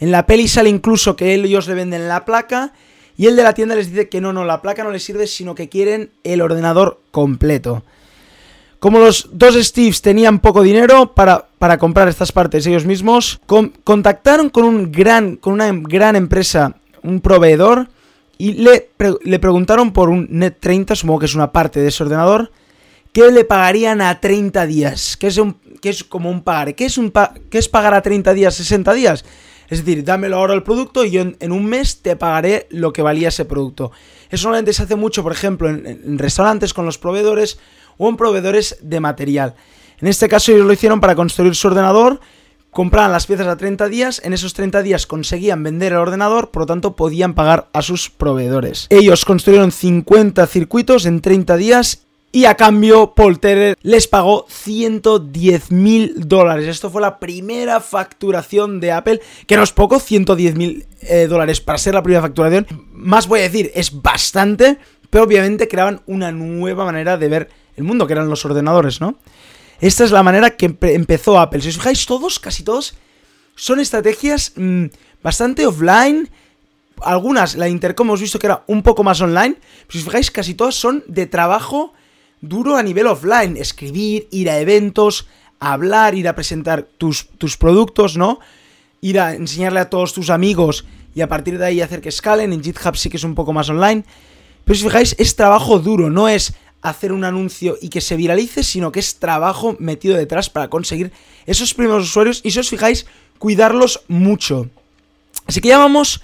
En 0.00 0.10
la 0.10 0.26
peli 0.26 0.48
sale 0.48 0.68
incluso 0.68 1.14
que 1.14 1.32
ellos 1.32 1.68
le 1.68 1.74
venden 1.74 2.08
la 2.08 2.24
placa 2.24 2.72
y 3.16 3.26
el 3.26 3.36
de 3.36 3.42
la 3.42 3.54
tienda 3.54 3.74
les 3.74 3.90
dice 3.90 4.08
que 4.08 4.20
no, 4.20 4.32
no, 4.32 4.44
la 4.44 4.62
placa 4.62 4.84
no 4.84 4.90
les 4.90 5.04
sirve, 5.04 5.26
sino 5.26 5.54
que 5.54 5.68
quieren 5.68 6.10
el 6.24 6.40
ordenador 6.40 7.00
completo. 7.10 7.82
Como 8.78 8.98
los 8.98 9.30
dos 9.32 9.54
Steves 9.54 10.02
tenían 10.02 10.38
poco 10.38 10.62
dinero 10.62 11.14
para, 11.14 11.46
para 11.58 11.78
comprar 11.78 12.08
estas 12.08 12.30
partes 12.30 12.66
ellos 12.66 12.84
mismos, 12.84 13.40
contactaron 13.84 14.50
con, 14.50 14.64
un 14.64 14.92
gran, 14.92 15.36
con 15.36 15.54
una 15.54 15.70
gran 15.72 16.14
empresa, 16.14 16.76
un 17.02 17.20
proveedor, 17.20 17.88
y 18.38 18.52
le, 18.52 18.90
le 19.24 19.38
preguntaron 19.38 19.92
por 19.92 20.10
un 20.10 20.28
Net 20.30 20.56
30, 20.60 20.94
supongo 20.94 21.20
que 21.20 21.26
es 21.26 21.34
una 21.34 21.52
parte 21.52 21.80
de 21.80 21.88
ese 21.88 22.02
ordenador, 22.02 22.50
que 23.16 23.30
le 23.30 23.44
pagarían 23.44 24.02
a 24.02 24.20
30 24.20 24.66
días. 24.66 25.16
Que 25.16 25.28
es, 25.28 25.38
un, 25.38 25.54
que 25.80 25.88
es 25.88 26.04
como 26.04 26.30
un 26.30 26.42
pagar. 26.42 26.74
¿Qué 26.74 26.84
es, 26.84 26.98
un 26.98 27.10
¿Qué 27.48 27.56
es 27.56 27.66
pagar 27.66 27.94
a 27.94 28.02
30 28.02 28.34
días, 28.34 28.54
60 28.56 28.92
días? 28.92 29.24
Es 29.68 29.84
decir, 29.84 30.04
dámelo 30.04 30.36
ahora 30.36 30.54
el 30.54 30.62
producto 30.62 31.04
y 31.04 31.10
yo 31.10 31.22
en, 31.22 31.52
un 31.52 31.66
mes 31.66 32.02
te 32.02 32.16
pagaré 32.16 32.66
lo 32.70 32.92
que 32.92 33.02
valía 33.02 33.28
ese 33.28 33.44
producto. 33.44 33.92
Eso 34.30 34.48
normalmente 34.48 34.72
se 34.72 34.82
hace 34.82 34.96
mucho, 34.96 35.22
por 35.22 35.32
ejemplo, 35.32 35.68
en, 35.68 35.86
en, 35.86 36.18
restaurantes 36.18 36.74
con 36.74 36.84
los 36.84 36.98
proveedores 36.98 37.58
o 37.98 38.08
en 38.08 38.16
proveedores 38.16 38.78
de 38.82 39.00
material. 39.00 39.54
En 40.00 40.08
este 40.08 40.28
caso 40.28 40.52
ellos 40.52 40.66
lo 40.66 40.72
hicieron 40.72 41.00
para 41.00 41.14
construir 41.14 41.54
su 41.54 41.68
ordenador 41.68 42.20
compraban 42.76 43.10
las 43.10 43.26
piezas 43.26 43.46
a 43.46 43.56
30 43.56 43.88
días, 43.88 44.20
en 44.22 44.34
esos 44.34 44.52
30 44.52 44.82
días 44.82 45.06
conseguían 45.06 45.62
vender 45.62 45.94
el 45.94 45.98
ordenador, 45.98 46.50
por 46.50 46.64
lo 46.64 46.66
tanto 46.66 46.94
podían 46.94 47.32
pagar 47.32 47.70
a 47.72 47.80
sus 47.80 48.10
proveedores. 48.10 48.86
Ellos 48.90 49.24
construyeron 49.24 49.72
50 49.72 50.46
circuitos 50.46 51.06
en 51.06 51.22
30 51.22 51.56
días 51.56 52.05
y 52.36 52.44
a 52.44 52.54
cambio 52.54 53.14
Polter 53.14 53.78
les 53.80 54.08
pagó 54.08 54.44
110 54.50 55.70
mil 55.70 56.12
dólares. 56.28 56.68
Esto 56.68 56.90
fue 56.90 57.00
la 57.00 57.18
primera 57.18 57.80
facturación 57.80 58.78
de 58.78 58.92
Apple, 58.92 59.22
que 59.46 59.56
no 59.56 59.62
es 59.62 59.72
poco, 59.72 59.98
110 59.98 60.54
mil 60.54 60.86
eh, 61.00 61.28
dólares 61.28 61.62
para 61.62 61.78
ser 61.78 61.94
la 61.94 62.02
primera 62.02 62.20
facturación. 62.20 62.66
Más 62.92 63.26
voy 63.26 63.40
a 63.40 63.44
decir, 63.44 63.72
es 63.74 64.02
bastante, 64.02 64.76
pero 65.08 65.24
obviamente 65.24 65.66
creaban 65.66 66.02
una 66.04 66.30
nueva 66.30 66.84
manera 66.84 67.16
de 67.16 67.26
ver 67.26 67.48
el 67.74 67.84
mundo, 67.84 68.06
que 68.06 68.12
eran 68.12 68.28
los 68.28 68.44
ordenadores, 68.44 69.00
¿no? 69.00 69.16
Esta 69.80 70.04
es 70.04 70.10
la 70.10 70.22
manera 70.22 70.58
que 70.58 70.76
empezó 70.78 71.40
Apple. 71.40 71.62
Si 71.62 71.70
os 71.70 71.76
fijáis, 71.76 72.04
todos, 72.04 72.38
casi 72.38 72.62
todos, 72.64 72.98
son 73.54 73.80
estrategias 73.80 74.52
mm, 74.56 74.84
bastante 75.22 75.66
offline. 75.66 76.28
Algunas, 77.00 77.54
la 77.54 77.70
Intercom 77.70 78.08
hemos 78.08 78.20
visto 78.20 78.38
que 78.38 78.48
era 78.48 78.62
un 78.66 78.82
poco 78.82 79.02
más 79.02 79.22
online. 79.22 79.56
Si 79.88 79.96
os 79.96 80.04
fijáis, 80.04 80.30
casi 80.30 80.52
todas 80.52 80.74
son 80.74 81.02
de 81.06 81.24
trabajo 81.24 81.94
duro 82.40 82.76
a 82.76 82.82
nivel 82.82 83.06
offline. 83.06 83.56
Escribir, 83.56 84.28
ir 84.30 84.50
a 84.50 84.60
eventos, 84.60 85.26
hablar, 85.60 86.14
ir 86.14 86.28
a 86.28 86.34
presentar 86.34 86.82
tus, 86.82 87.28
tus 87.38 87.56
productos, 87.56 88.16
¿no? 88.16 88.40
Ir 89.00 89.20
a 89.20 89.34
enseñarle 89.34 89.80
a 89.80 89.90
todos 89.90 90.12
tus 90.12 90.30
amigos 90.30 90.84
y 91.14 91.20
a 91.20 91.28
partir 91.28 91.58
de 91.58 91.66
ahí 91.66 91.80
hacer 91.80 92.00
que 92.00 92.08
escalen. 92.08 92.52
En 92.52 92.62
GitHub 92.62 92.96
sí 92.96 93.08
que 93.10 93.16
es 93.16 93.24
un 93.24 93.34
poco 93.34 93.52
más 93.52 93.68
online. 93.68 94.04
Pero 94.64 94.76
si 94.76 94.84
fijáis, 94.84 95.14
es 95.18 95.36
trabajo 95.36 95.78
duro, 95.78 96.10
no 96.10 96.28
es 96.28 96.54
hacer 96.82 97.12
un 97.12 97.24
anuncio 97.24 97.76
y 97.80 97.88
que 97.88 98.00
se 98.00 98.16
viralice, 98.16 98.62
sino 98.62 98.92
que 98.92 99.00
es 99.00 99.16
trabajo 99.16 99.76
metido 99.78 100.16
detrás 100.16 100.50
para 100.50 100.68
conseguir 100.68 101.12
esos 101.46 101.74
primeros 101.74 102.04
usuarios 102.04 102.40
y 102.44 102.50
si 102.50 102.58
os 102.58 102.68
fijáis, 102.68 103.06
cuidarlos 103.38 104.02
mucho. 104.08 104.68
Así 105.46 105.60
que 105.60 105.68
ya 105.68 105.78
vamos 105.78 106.20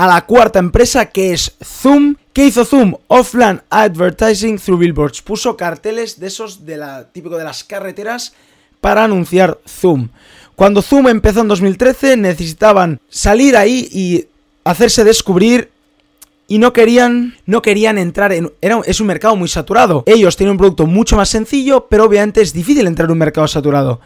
a 0.00 0.06
la 0.06 0.24
cuarta 0.24 0.58
empresa 0.58 1.10
que 1.10 1.34
es 1.34 1.52
Zoom. 1.62 2.16
¿Qué 2.32 2.46
hizo 2.46 2.64
Zoom? 2.64 2.94
Offline 3.08 3.60
Advertising 3.68 4.58
through 4.58 4.78
Billboards. 4.78 5.20
Puso 5.20 5.58
carteles 5.58 6.18
de 6.18 6.28
esos 6.28 6.64
de 6.64 6.78
la 6.78 7.12
típico 7.12 7.36
de 7.36 7.44
las 7.44 7.64
carreteras 7.64 8.32
para 8.80 9.04
anunciar 9.04 9.58
Zoom. 9.68 10.08
Cuando 10.56 10.80
Zoom 10.80 11.08
empezó 11.08 11.42
en 11.42 11.48
2013 11.48 12.16
necesitaban 12.16 12.98
salir 13.10 13.58
ahí 13.58 13.90
y 13.92 14.24
hacerse 14.64 15.04
descubrir 15.04 15.70
y 16.48 16.56
no 16.56 16.72
querían, 16.72 17.36
no 17.44 17.60
querían 17.60 17.98
entrar 17.98 18.32
en... 18.32 18.50
Era, 18.62 18.80
es 18.86 19.02
un 19.02 19.06
mercado 19.06 19.36
muy 19.36 19.48
saturado. 19.48 20.02
Ellos 20.06 20.34
tienen 20.34 20.52
un 20.52 20.58
producto 20.58 20.86
mucho 20.86 21.14
más 21.16 21.28
sencillo, 21.28 21.88
pero 21.90 22.06
obviamente 22.06 22.40
es 22.40 22.54
difícil 22.54 22.86
entrar 22.86 23.04
en 23.04 23.12
un 23.12 23.18
mercado 23.18 23.46
saturado. 23.48 24.00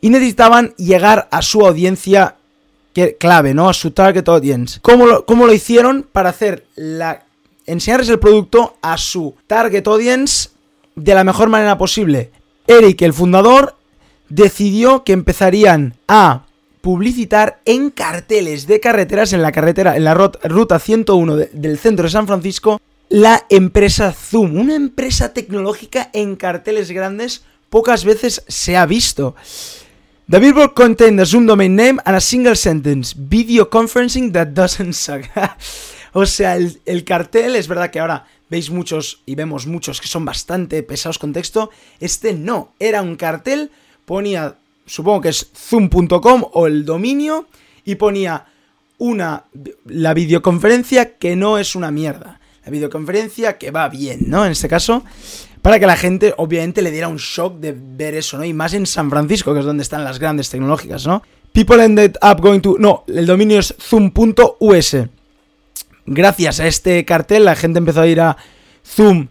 Y 0.00 0.08
necesitaban 0.08 0.72
llegar 0.78 1.28
a 1.30 1.42
su 1.42 1.60
audiencia 1.66 2.36
clave, 3.18 3.54
¿no? 3.54 3.68
A 3.68 3.74
su 3.74 3.90
target 3.90 4.28
audience. 4.28 4.78
¿Cómo 4.82 5.06
lo, 5.06 5.26
cómo 5.26 5.46
lo 5.46 5.52
hicieron 5.52 6.06
para 6.10 6.30
hacer 6.30 6.66
la... 6.76 7.24
enseñarles 7.66 8.08
el 8.08 8.18
producto 8.18 8.76
a 8.82 8.98
su 8.98 9.34
target 9.46 9.86
audience 9.86 10.50
de 10.94 11.14
la 11.14 11.24
mejor 11.24 11.48
manera 11.48 11.78
posible? 11.78 12.30
Eric, 12.66 13.02
el 13.02 13.12
fundador, 13.12 13.76
decidió 14.28 15.04
que 15.04 15.12
empezarían 15.12 15.94
a 16.08 16.46
publicitar 16.80 17.60
en 17.64 17.90
carteles 17.90 18.66
de 18.66 18.80
carreteras 18.80 19.32
en 19.32 19.42
la 19.42 19.52
carretera, 19.52 19.96
en 19.96 20.04
la 20.04 20.14
ruta 20.14 20.78
101 20.78 21.36
del 21.52 21.78
centro 21.78 22.04
de 22.04 22.10
San 22.10 22.26
Francisco, 22.26 22.80
la 23.08 23.44
empresa 23.50 24.12
Zoom, 24.12 24.56
una 24.56 24.74
empresa 24.74 25.32
tecnológica 25.32 26.10
en 26.12 26.36
carteles 26.36 26.90
grandes, 26.90 27.42
pocas 27.70 28.04
veces 28.04 28.44
se 28.48 28.76
ha 28.76 28.86
visto. 28.86 29.34
The 30.28 30.40
billboard 30.40 30.74
contained 30.74 31.18
the 31.20 31.24
Zoom 31.24 31.46
domain 31.46 31.76
name 31.76 32.00
and 32.04 32.16
a 32.16 32.20
single 32.20 32.56
sentence, 32.56 33.14
video 33.16 33.66
conferencing 33.66 34.32
that 34.32 34.54
doesn't 34.54 34.94
suck. 34.94 35.22
o 36.14 36.26
sea, 36.26 36.56
el, 36.56 36.80
el 36.84 37.04
cartel, 37.04 37.54
es 37.54 37.68
verdad 37.68 37.90
que 37.90 38.00
ahora 38.00 38.26
veis 38.50 38.70
muchos 38.70 39.22
y 39.24 39.36
vemos 39.36 39.66
muchos 39.66 40.00
que 40.00 40.08
son 40.08 40.24
bastante 40.24 40.82
pesados 40.82 41.18
con 41.18 41.32
texto, 41.32 41.70
este 42.00 42.32
no, 42.32 42.72
era 42.80 43.02
un 43.02 43.14
cartel, 43.14 43.70
ponía 44.04 44.56
supongo 44.86 45.20
que 45.20 45.28
es 45.28 45.50
zoom.com 45.54 46.44
o 46.52 46.66
el 46.66 46.84
dominio, 46.84 47.46
y 47.84 47.96
ponía 47.96 48.46
una, 48.98 49.44
la 49.84 50.14
videoconferencia 50.14 51.16
que 51.18 51.36
no 51.36 51.58
es 51.58 51.76
una 51.76 51.90
mierda. 51.90 52.40
La 52.64 52.72
videoconferencia 52.72 53.58
que 53.58 53.70
va 53.70 53.88
bien, 53.88 54.24
¿no? 54.26 54.44
En 54.44 54.50
este 54.50 54.68
caso, 54.68 55.04
para 55.62 55.78
que 55.78 55.86
la 55.86 55.96
gente 55.96 56.34
obviamente 56.36 56.82
le 56.82 56.90
diera 56.90 57.08
un 57.08 57.16
shock 57.16 57.58
de 57.58 57.74
ver 57.76 58.14
eso, 58.14 58.38
¿no? 58.38 58.44
Y 58.44 58.52
más 58.52 58.74
en 58.74 58.86
San 58.86 59.10
Francisco, 59.10 59.52
que 59.52 59.60
es 59.60 59.66
donde 59.66 59.82
están 59.82 60.04
las 60.04 60.18
grandes 60.18 60.50
tecnológicas, 60.50 61.06
¿no? 61.06 61.22
People 61.52 61.82
ended 61.82 62.16
up 62.22 62.40
going 62.40 62.60
to... 62.60 62.76
No, 62.78 63.04
el 63.08 63.26
dominio 63.26 63.58
es 63.58 63.74
zoom.us. 63.80 64.96
Gracias 66.06 66.60
a 66.60 66.66
este 66.66 67.04
cartel 67.04 67.44
la 67.44 67.56
gente 67.56 67.78
empezó 67.78 68.02
a 68.02 68.06
ir 68.06 68.20
a 68.20 68.36
Zoom 68.84 69.28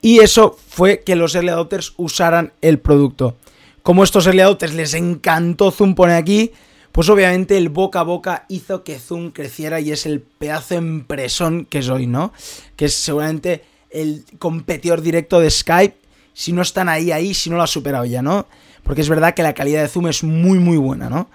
y 0.00 0.20
eso 0.20 0.56
fue 0.68 1.02
que 1.02 1.16
los 1.16 1.34
early 1.34 1.50
adopters 1.50 1.94
usaran 1.96 2.52
el 2.62 2.78
producto. 2.78 3.36
Como 3.82 4.04
estos 4.04 4.26
early 4.26 4.40
adopters 4.40 4.74
les 4.74 4.94
encantó 4.94 5.70
Zoom 5.70 5.94
pone 5.94 6.14
aquí, 6.14 6.52
pues 6.92 7.08
obviamente 7.08 7.58
el 7.58 7.68
boca 7.68 8.00
a 8.00 8.04
boca 8.04 8.46
hizo 8.48 8.84
que 8.84 8.98
Zoom 8.98 9.30
creciera 9.30 9.80
y 9.80 9.92
es 9.92 10.06
el 10.06 10.20
pedazo 10.20 10.74
de 10.74 10.78
empresón 10.78 11.66
que 11.66 11.78
es 11.80 11.88
hoy, 11.88 12.06
¿no? 12.06 12.32
Que 12.76 12.84
es 12.84 12.94
seguramente 12.94 13.64
el 13.94 14.24
competidor 14.38 15.00
directo 15.00 15.40
de 15.40 15.50
Skype, 15.50 15.96
si 16.34 16.52
no 16.52 16.62
están 16.62 16.88
ahí, 16.88 17.12
ahí, 17.12 17.32
si 17.32 17.48
no 17.48 17.56
lo 17.56 17.62
ha 17.62 17.66
superado 17.66 18.04
ya, 18.04 18.20
¿no? 18.20 18.46
Porque 18.82 19.00
es 19.00 19.08
verdad 19.08 19.34
que 19.34 19.42
la 19.42 19.54
calidad 19.54 19.82
de 19.82 19.88
Zoom 19.88 20.08
es 20.08 20.22
muy, 20.22 20.58
muy 20.58 20.76
buena, 20.76 21.08
¿no? 21.08 21.30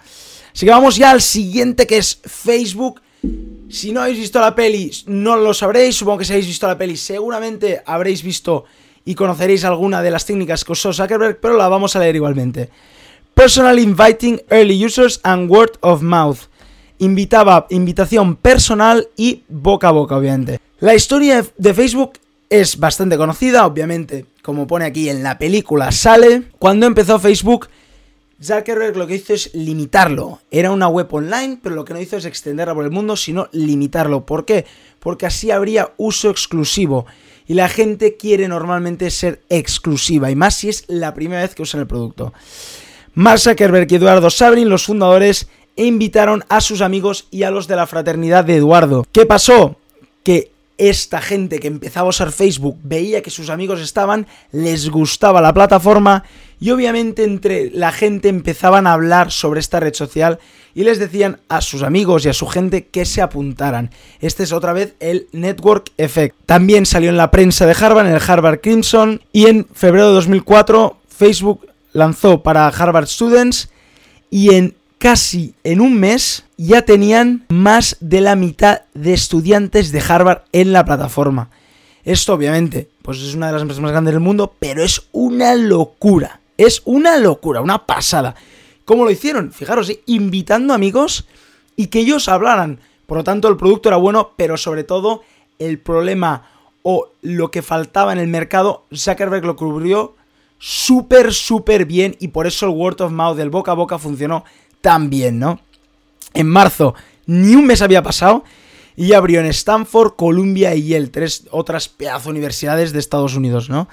Así 0.53 0.65
que 0.65 0.71
vamos 0.71 0.97
ya 0.97 1.11
al 1.11 1.21
siguiente 1.21 1.87
que 1.87 1.97
es 1.97 2.19
Facebook. 2.25 3.01
Si 3.69 3.91
no 3.91 4.01
habéis 4.01 4.19
visto 4.19 4.39
la 4.39 4.55
peli, 4.55 4.91
no 5.07 5.37
lo 5.37 5.53
sabréis. 5.53 5.95
Supongo 5.95 6.19
que 6.19 6.25
si 6.25 6.33
habéis 6.33 6.47
visto 6.47 6.67
la 6.67 6.77
peli, 6.77 6.97
seguramente 6.97 7.81
habréis 7.85 8.23
visto 8.23 8.65
y 9.05 9.15
conoceréis 9.15 9.63
alguna 9.63 10.01
de 10.01 10.11
las 10.11 10.25
técnicas 10.25 10.63
que 10.63 10.73
usó 10.73 10.93
Zuckerberg, 10.93 11.39
pero 11.39 11.57
la 11.57 11.69
vamos 11.69 11.95
a 11.95 11.99
leer 11.99 12.15
igualmente. 12.15 12.69
Personal 13.33 13.79
Inviting 13.79 14.41
Early 14.49 14.85
Users 14.85 15.19
and 15.23 15.49
Word 15.49 15.77
of 15.79 16.01
Mouth. 16.01 16.39
Invitaba 16.97 17.67
invitación 17.69 18.35
personal 18.35 19.07
y 19.15 19.43
boca 19.47 19.87
a 19.87 19.91
boca, 19.91 20.17
obviamente. 20.17 20.59
La 20.79 20.93
historia 20.93 21.45
de 21.57 21.73
Facebook 21.73 22.13
es 22.49 22.79
bastante 22.79 23.17
conocida, 23.17 23.65
obviamente, 23.65 24.25
como 24.41 24.67
pone 24.67 24.85
aquí 24.85 25.09
en 25.09 25.23
la 25.23 25.37
película, 25.37 25.91
sale. 25.91 26.43
Cuando 26.57 26.87
empezó 26.87 27.19
Facebook, 27.19 27.69
Zuckerberg 28.41 28.97
lo 28.97 29.05
que 29.05 29.15
hizo 29.15 29.33
es 29.33 29.53
limitarlo. 29.53 30.39
Era 30.49 30.71
una 30.71 30.87
web 30.87 31.13
online, 31.13 31.59
pero 31.61 31.75
lo 31.75 31.85
que 31.85 31.93
no 31.93 32.01
hizo 32.01 32.17
es 32.17 32.25
extenderla 32.25 32.73
por 32.73 32.85
el 32.85 32.91
mundo, 32.91 33.15
sino 33.15 33.49
limitarlo. 33.51 34.25
¿Por 34.25 34.45
qué? 34.45 34.65
Porque 34.99 35.25
así 35.25 35.51
habría 35.51 35.93
uso 35.97 36.29
exclusivo. 36.29 37.05
Y 37.47 37.53
la 37.53 37.67
gente 37.67 38.15
quiere 38.15 38.47
normalmente 38.47 39.09
ser 39.09 39.41
exclusiva, 39.49 40.31
y 40.31 40.35
más 40.35 40.55
si 40.55 40.69
es 40.69 40.85
la 40.87 41.13
primera 41.13 41.41
vez 41.41 41.55
que 41.55 41.63
usan 41.63 41.81
el 41.81 41.87
producto. 41.87 42.33
Mark 43.15 43.39
Zuckerberg 43.39 43.91
y 43.91 43.95
Eduardo 43.95 44.29
Sabrin, 44.29 44.69
los 44.69 44.85
fundadores, 44.85 45.49
invitaron 45.75 46.43
a 46.47 46.61
sus 46.61 46.81
amigos 46.81 47.27
y 47.31 47.43
a 47.43 47.51
los 47.51 47.67
de 47.67 47.75
la 47.75 47.87
fraternidad 47.87 48.45
de 48.45 48.57
Eduardo. 48.57 49.05
¿Qué 49.11 49.25
pasó? 49.25 49.77
Que 50.23 50.51
esta 50.79 51.21
gente 51.21 51.59
que 51.59 51.67
empezaba 51.67 52.07
a 52.07 52.09
usar 52.09 52.31
Facebook 52.31 52.79
veía 52.83 53.21
que 53.21 53.29
sus 53.29 53.49
amigos 53.49 53.81
estaban, 53.81 54.25
les 54.51 54.89
gustaba 54.89 55.41
la 55.41 55.53
plataforma 55.53 56.23
y 56.59 56.71
obviamente 56.71 57.23
entre 57.23 57.69
la 57.69 57.91
gente 57.91 58.29
empezaban 58.29 58.87
a 58.87 58.93
hablar 58.93 59.31
sobre 59.31 59.59
esta 59.59 59.79
red 59.79 59.93
social 59.93 60.39
y 60.73 60.83
les 60.83 60.97
decían 60.97 61.41
a 61.49 61.61
sus 61.61 61.83
amigos 61.83 62.25
y 62.25 62.29
a 62.29 62.33
su 62.33 62.47
gente 62.47 62.87
que 62.87 63.05
se 63.05 63.21
apuntaran. 63.21 63.91
Este 64.21 64.43
es 64.43 64.53
otra 64.53 64.71
vez 64.71 64.95
el 65.01 65.27
Network 65.33 65.91
Effect. 65.97 66.35
También 66.45 66.85
salió 66.85 67.09
en 67.09 67.17
la 67.17 67.29
prensa 67.29 67.65
de 67.65 67.75
Harvard, 67.79 68.07
en 68.07 68.15
el 68.15 68.21
Harvard 68.25 68.61
Crimson 68.61 69.21
y 69.33 69.47
en 69.47 69.67
febrero 69.73 70.07
de 70.07 70.13
2004 70.13 70.97
Facebook 71.09 71.67
lanzó 71.91 72.41
para 72.41 72.67
Harvard 72.67 73.07
Students 73.07 73.69
y 74.29 74.53
en 74.53 74.75
casi 74.99 75.55
en 75.63 75.81
un 75.81 75.99
mes 75.99 76.45
ya 76.57 76.83
tenían 76.83 77.45
más 77.49 77.97
de 78.01 78.21
la 78.21 78.35
mitad 78.35 78.81
de 78.93 79.13
estudiantes 79.13 79.91
de 79.91 80.03
Harvard 80.07 80.43
en 80.51 80.73
la 80.73 80.85
plataforma. 80.85 81.49
Esto 82.03 82.33
obviamente, 82.33 82.89
pues 83.01 83.19
es 83.21 83.33
una 83.33 83.47
de 83.47 83.53
las 83.53 83.61
empresas 83.61 83.81
más 83.81 83.91
grandes 83.91 84.13
del 84.13 84.21
mundo, 84.21 84.53
pero 84.59 84.83
es 84.83 85.07
una 85.11 85.55
locura. 85.55 86.41
Es 86.57 86.81
una 86.85 87.17
locura, 87.17 87.61
una 87.61 87.85
pasada. 87.85 88.35
¿Cómo 88.83 89.05
lo 89.05 89.11
hicieron? 89.11 89.53
Fijaros, 89.53 89.89
¿eh? 89.89 90.01
invitando 90.05 90.73
amigos 90.73 91.25
y 91.77 91.87
que 91.87 91.99
ellos 91.99 92.27
hablaran. 92.27 92.79
Por 93.05 93.17
lo 93.17 93.23
tanto, 93.23 93.47
el 93.47 93.57
producto 93.57 93.89
era 93.89 93.97
bueno, 93.97 94.31
pero 94.35 94.57
sobre 94.57 94.83
todo 94.83 95.23
el 95.59 95.79
problema 95.79 96.43
o 96.83 97.09
lo 97.21 97.51
que 97.51 97.61
faltaba 97.61 98.11
en 98.11 98.19
el 98.19 98.27
mercado, 98.27 98.85
Zuckerberg 98.93 99.45
lo 99.45 99.55
cubrió 99.55 100.15
súper, 100.57 101.33
súper 101.33 101.85
bien 101.85 102.17
y 102.19 102.29
por 102.29 102.47
eso 102.47 102.65
el 102.65 102.73
word 102.73 103.01
of 103.01 103.11
mouth, 103.11 103.39
el 103.39 103.49
boca 103.49 103.71
a 103.71 103.75
boca 103.75 103.97
funcionó 103.97 104.43
tan 104.81 105.09
bien, 105.09 105.39
¿no? 105.39 105.61
En 106.33 106.47
marzo, 106.47 106.95
ni 107.25 107.55
un 107.55 107.65
mes 107.65 107.81
había 107.81 108.03
pasado 108.03 108.43
y 108.95 109.13
abrió 109.13 109.39
en 109.39 109.45
Stanford, 109.45 110.15
Columbia 110.17 110.75
y 110.75 110.89
Yale, 110.89 111.07
tres 111.07 111.45
otras 111.51 111.87
pedazo 111.87 112.29
universidades 112.29 112.91
de 112.91 112.99
Estados 112.99 113.35
Unidos, 113.35 113.69
¿no? 113.69 113.87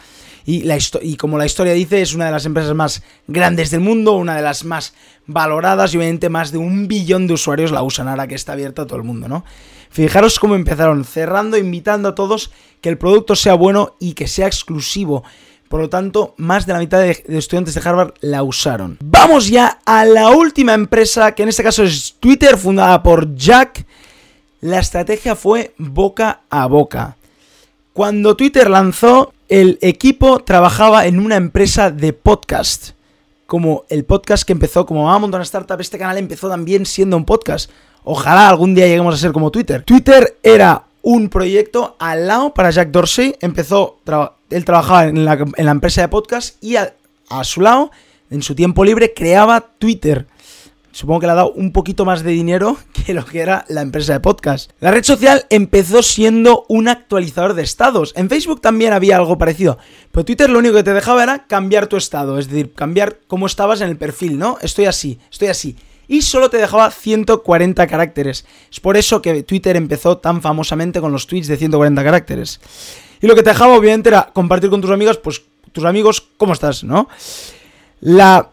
Y, 0.45 0.65
y 1.03 1.17
como 1.17 1.39
la 1.39 1.47
historia 1.47 1.73
dice, 1.73 2.03
es 2.03 2.15
una 2.15 2.27
de 2.27 2.33
las 2.33 2.47
empresas 2.47 2.75
más 2.75 3.03
grandes 3.27 3.71
del 3.71 3.81
mundo, 3.81 4.13
una 4.13 4.37
de 4.37 4.43
las 4.43 4.65
más 4.65 4.95
valoradas 5.27 5.93
y 5.93 5.99
obviamente 5.99 6.29
más 6.29 6.53
de 6.53 6.59
un 6.59 6.89
billón 6.89 7.27
de 7.27 7.35
usuarios 7.35 7.73
la 7.73 7.83
usan 7.83 8.09
ahora 8.09 8.29
que 8.29 8.37
está 8.37 8.53
abierta 8.53 8.83
a 8.83 8.87
todo 8.87 8.97
el 8.97 9.05
mundo, 9.05 9.29
¿no? 9.29 9.45
Fijaros 9.91 10.39
cómo 10.39 10.55
empezaron 10.55 11.05
cerrando, 11.05 11.57
invitando 11.57 12.09
a 12.09 12.15
todos 12.15 12.51
que 12.81 12.89
el 12.89 12.99
producto 12.99 13.35
sea 13.35 13.55
bueno 13.55 13.97
y 13.99 14.15
que 14.15 14.29
sea 14.29 14.47
exclusivo. 14.47 15.25
Por 15.69 15.81
lo 15.81 15.89
tanto, 15.89 16.35
más 16.37 16.67
de 16.67 16.73
la 16.73 16.79
mitad 16.79 17.01
de, 17.01 17.25
estudiantes 17.29 17.75
de 17.75 17.81
Harvard 17.85 18.15
la 18.21 18.43
usaron. 18.43 18.99
Vamos 19.01 19.49
ya 19.49 19.81
a 19.85 20.05
la 20.05 20.31
última 20.31 20.75
empresa, 20.75 21.33
que 21.33 21.43
en 21.43 21.49
este 21.49 21.63
caso 21.63 21.83
es 21.83 22.15
Twitter, 22.21 22.57
fundada 22.57 23.03
por 23.03 23.35
Jack. 23.35 23.85
La 24.61 24.79
estrategia 24.79 25.35
fue 25.35 25.75
boca 25.79 26.41
a 26.51 26.67
boca. 26.67 27.17
Cuando 27.93 28.37
Twitter 28.37 28.71
lanzó, 28.71 29.33
el 29.49 29.79
equipo 29.81 30.41
trabajaba 30.41 31.07
en 31.07 31.19
una 31.19 31.37
empresa 31.37 31.91
de 31.91 32.13
podcast. 32.13 32.91
Como 33.47 33.85
el 33.89 34.05
podcast 34.05 34.45
que 34.45 34.53
empezó 34.53 34.87
como 34.87 35.11
a 35.11 35.17
una 35.17 35.43
startup, 35.43 35.81
este 35.81 35.99
canal 35.99 36.19
empezó 36.19 36.49
también 36.49 36.85
siendo 36.85 37.17
un 37.17 37.25
podcast. 37.25 37.71
Ojalá 38.05 38.49
algún 38.49 38.75
día 38.75 38.87
lleguemos 38.87 39.15
a 39.15 39.19
ser 39.19 39.33
como 39.33 39.51
Twitter. 39.51 39.83
Twitter 39.83 40.37
era 40.43 40.85
un 41.03 41.29
proyecto 41.29 41.97
al 41.99 42.27
lado 42.27 42.53
para 42.53 42.71
Jack 42.71 42.91
Dorsey. 42.91 43.37
Empezó 43.41 43.99
él 44.51 44.65
trabajaba 44.65 45.07
en 45.07 45.25
la, 45.25 45.71
empresa 45.71 46.03
de 46.03 46.09
podcast 46.09 46.63
y 46.63 46.77
a, 46.77 46.95
su 47.43 47.61
lado, 47.61 47.91
en 48.31 48.43
su 48.43 48.55
tiempo 48.55 48.85
libre, 48.85 49.13
creaba 49.15 49.61
Twitter. 49.79 50.27
Supongo 50.93 51.21
que 51.21 51.27
le 51.27 51.33
ha 51.33 51.37
dado 51.37 51.53
un 51.53 51.73
poquito 51.73 52.07
más 52.07 52.23
de 52.23 52.31
dinero 52.31 52.79
que 53.07 53.13
lo 53.13 53.25
que 53.25 53.41
era 53.41 53.65
la 53.69 53.83
empresa 53.83 54.15
de 54.15 54.21
podcast. 54.21 54.71
La 54.81 54.91
red 54.91 55.05
social 55.05 55.45
empezó 55.51 56.03
siendo 56.03 56.65
un 56.69 56.89
actualizador 56.89 57.55
de 57.55 57.63
estados. 57.63 58.13
En 58.17 58.31
Facebook 58.31 58.63
también 58.63 58.93
había 58.93 59.17
algo 59.17 59.37
parecido. 59.37 59.79
Pero 60.11 60.25
Twitter 60.25 60.49
lo 60.49 60.59
único 60.59 60.77
que 60.77 60.85
te 60.85 60.95
dejaba 60.95 61.23
era 61.23 61.47
cambiar 61.47 61.87
tu 61.87 61.97
estado. 61.97 62.39
Es 62.39 62.49
decir, 62.49 62.73
cambiar 62.73 63.19
cómo 63.27 63.47
estabas 63.47 63.83
en 63.83 63.91
el 63.91 63.99
perfil, 63.99 64.39
¿no? 64.39 64.59
Estoy 64.63 64.87
así, 64.87 65.19
estoy 65.31 65.49
así. 65.49 65.77
Y 66.09 66.23
solo 66.23 66.51
te 66.51 66.57
dejaba 66.57 66.91
140 66.91 67.87
caracteres. 67.87 68.47
Es 68.71 68.81
por 68.81 68.97
eso 68.97 69.21
que 69.21 69.43
Twitter 69.43 69.77
empezó 69.77 70.19
tan 70.19 70.41
famosamente 70.41 71.01
con 71.01 71.13
los 71.13 71.27
tweets 71.27 71.49
de 71.49 71.57
140 71.57 72.05
caracteres. 72.05 72.61
Y 73.21 73.27
lo 73.27 73.35
que 73.35 73.43
te 73.43 73.51
dejaba, 73.51 73.77
obviamente, 73.77 74.09
era 74.09 74.31
compartir 74.33 74.71
con 74.71 74.81
tus 74.81 74.91
amigos, 74.91 75.19
pues, 75.19 75.43
tus 75.73 75.85
amigos, 75.85 76.29
¿cómo 76.37 76.53
estás? 76.53 76.85
¿No? 76.85 77.09
La, 78.01 78.51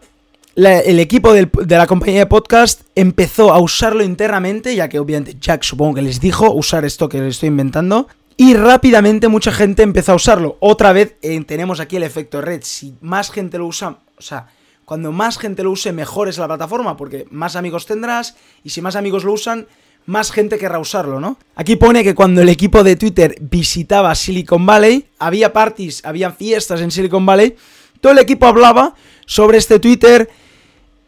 el 0.56 1.00
equipo 1.00 1.32
de 1.32 1.48
la 1.76 1.86
compañía 1.86 2.20
de 2.20 2.26
podcast 2.26 2.82
empezó 2.94 3.52
a 3.52 3.58
usarlo 3.58 4.02
internamente, 4.04 4.74
ya 4.74 4.88
que 4.88 4.98
obviamente 4.98 5.36
Jack 5.40 5.62
supongo 5.62 5.94
que 5.94 6.02
les 6.02 6.20
dijo 6.20 6.50
usar 6.52 6.84
esto 6.84 7.08
que 7.08 7.20
les 7.20 7.34
estoy 7.34 7.48
inventando. 7.48 8.08
Y 8.36 8.54
rápidamente 8.54 9.28
mucha 9.28 9.52
gente 9.52 9.82
empezó 9.82 10.12
a 10.12 10.16
usarlo. 10.16 10.56
Otra 10.60 10.92
vez 10.92 11.14
eh, 11.22 11.42
tenemos 11.44 11.78
aquí 11.80 11.96
el 11.96 12.02
efecto 12.02 12.40
red. 12.40 12.60
Si 12.64 12.94
más 13.00 13.30
gente 13.30 13.58
lo 13.58 13.66
usa, 13.66 13.98
o 14.18 14.22
sea, 14.22 14.48
cuando 14.84 15.12
más 15.12 15.38
gente 15.38 15.62
lo 15.62 15.70
use, 15.70 15.92
mejor 15.92 16.28
es 16.28 16.38
la 16.38 16.46
plataforma, 16.46 16.96
porque 16.96 17.26
más 17.30 17.56
amigos 17.56 17.86
tendrás, 17.86 18.36
y 18.62 18.70
si 18.70 18.82
más 18.82 18.96
amigos 18.96 19.24
lo 19.24 19.32
usan, 19.32 19.66
más 20.06 20.30
gente 20.30 20.58
querrá 20.58 20.78
usarlo, 20.78 21.20
¿no? 21.20 21.38
Aquí 21.56 21.76
pone 21.76 22.04
que 22.04 22.14
cuando 22.14 22.42
el 22.42 22.48
equipo 22.48 22.84
de 22.84 22.96
Twitter 22.96 23.36
visitaba 23.40 24.14
Silicon 24.14 24.66
Valley, 24.66 25.06
había 25.18 25.52
parties, 25.52 26.04
había 26.04 26.30
fiestas 26.30 26.80
en 26.80 26.90
Silicon 26.90 27.24
Valley, 27.24 27.56
todo 28.00 28.12
el 28.12 28.18
equipo 28.18 28.46
hablaba 28.46 28.94
sobre 29.26 29.58
este 29.58 29.78
Twitter 29.78 30.28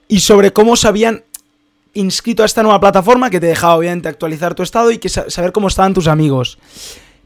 y 0.09 0.21
sobre 0.21 0.53
cómo 0.53 0.77
se 0.77 0.89
habían 0.89 1.25
inscrito 1.93 2.43
a 2.43 2.47
esta 2.47 2.63
nueva 2.63 2.81
plataforma 2.81 3.31
que 3.31 3.41
te 3.41 3.47
dejaba 3.47 3.77
obviamente 3.77 4.09
actualizar 4.09 4.55
tu 4.55 4.63
estado 4.63 4.91
y 4.91 4.99
que 4.99 5.09
saber 5.09 5.53
cómo 5.53 5.69
estaban 5.69 5.95
tus 5.95 6.09
amigos. 6.09 6.59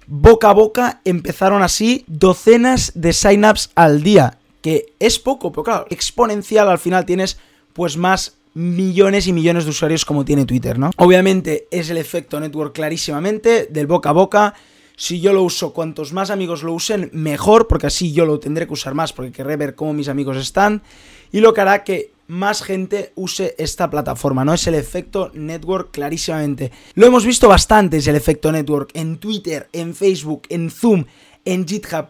Boca 0.06 0.50
a 0.50 0.52
boca 0.52 1.00
empezaron 1.04 1.62
así 1.62 2.04
docenas 2.08 2.92
de 2.94 3.12
signups 3.12 3.70
al 3.74 4.02
día, 4.02 4.38
que 4.60 4.92
es 4.98 5.18
poco, 5.18 5.52
pero 5.52 5.64
claro, 5.64 5.86
exponencial 5.90 6.68
al 6.68 6.78
final 6.78 7.04
tienes 7.04 7.38
pues 7.72 7.96
más 7.96 8.34
millones 8.54 9.26
y 9.26 9.32
millones 9.32 9.64
de 9.64 9.70
usuarios 9.70 10.04
como 10.04 10.24
tiene 10.24 10.44
Twitter, 10.44 10.78
¿no? 10.78 10.90
Obviamente 10.96 11.68
es 11.70 11.90
el 11.90 11.96
efecto 11.96 12.40
network 12.40 12.74
clarísimamente, 12.74 13.66
del 13.66 13.86
boca 13.86 14.10
a 14.10 14.12
boca. 14.12 14.54
Si 14.96 15.20
yo 15.20 15.32
lo 15.32 15.42
uso, 15.42 15.72
cuantos 15.72 16.12
más 16.12 16.30
amigos 16.30 16.62
lo 16.62 16.74
usen, 16.74 17.10
mejor, 17.12 17.68
porque 17.68 17.86
así 17.86 18.12
yo 18.12 18.26
lo 18.26 18.38
tendré 18.38 18.66
que 18.66 18.74
usar 18.74 18.94
más, 18.94 19.12
porque 19.12 19.32
querré 19.32 19.56
ver 19.56 19.74
cómo 19.74 19.94
mis 19.94 20.08
amigos 20.08 20.36
están. 20.36 20.82
Y 21.32 21.40
lo 21.40 21.54
que 21.54 21.60
hará 21.60 21.84
que 21.84 22.12
más 22.30 22.62
gente 22.62 23.12
use 23.16 23.54
esta 23.58 23.90
plataforma, 23.90 24.44
¿no? 24.44 24.54
Es 24.54 24.66
el 24.66 24.74
efecto 24.74 25.30
network 25.34 25.90
clarísimamente. 25.90 26.70
Lo 26.94 27.06
hemos 27.06 27.24
visto 27.24 27.48
bastante, 27.48 27.96
es 27.96 28.06
el 28.06 28.14
efecto 28.14 28.52
network, 28.52 28.90
en 28.94 29.18
Twitter, 29.18 29.68
en 29.72 29.94
Facebook, 29.94 30.42
en 30.48 30.70
Zoom, 30.70 31.04
en 31.44 31.66
GitHub. 31.66 32.06